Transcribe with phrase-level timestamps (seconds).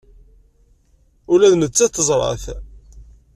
[1.33, 2.45] Ula d nettat teẓra-t.